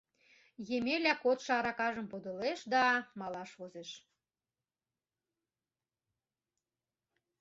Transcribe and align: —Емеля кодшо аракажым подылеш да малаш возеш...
—Емеля 0.77 1.13
кодшо 1.23 1.51
аракажым 1.59 2.07
подылеш 2.11 2.59
да 2.73 2.85
малаш 3.19 3.51
возеш... 3.59 3.89